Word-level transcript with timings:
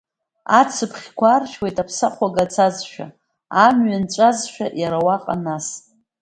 Ацыԥхьқәа 0.59 1.27
аршәуеит 1.35 1.77
аԥсахәага 1.83 2.45
цазшәа, 2.53 3.05
амҩа 3.65 3.97
нҵәазшәа 4.03 4.65
иара 4.81 4.99
уаҟа 5.05 5.35
нас… 5.45 5.65